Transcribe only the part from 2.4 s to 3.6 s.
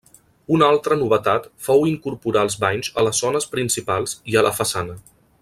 els banys a les zones